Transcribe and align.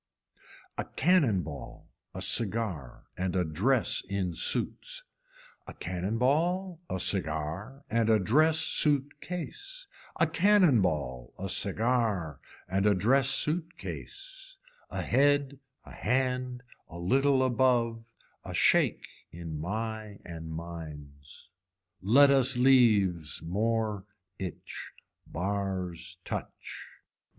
A 0.79 0.85
cannon 0.85 1.43
ball 1.43 1.87
a 2.15 2.23
cigar 2.23 3.05
and 3.15 3.35
a 3.35 3.43
dress 3.45 4.01
in 4.09 4.33
suits, 4.33 5.03
a 5.67 5.75
cannon 5.75 6.17
ball 6.17 6.81
a 6.89 6.99
cigar 6.99 7.83
and 7.87 8.09
a 8.09 8.17
dress 8.17 8.57
suit 8.57 9.21
case, 9.21 9.85
a 10.19 10.25
cannon 10.25 10.81
ball 10.81 11.35
a 11.37 11.47
cigar 11.47 12.39
and 12.67 12.87
a 12.87 12.95
dress 12.95 13.29
suit 13.29 13.77
case, 13.77 14.57
a 14.89 15.03
head 15.03 15.59
a 15.85 15.91
hand 15.91 16.63
a 16.89 16.97
little 16.97 17.43
above, 17.45 18.03
a 18.43 18.55
shake 18.55 19.05
in 19.31 19.59
my 19.61 20.17
and 20.25 20.49
mines. 20.51 21.49
Let 22.01 22.31
us 22.31 22.57
leaves, 22.57 23.43
moor 23.43 24.05
itch. 24.39 24.93
Bars 25.27 26.17
touch. 26.25 26.87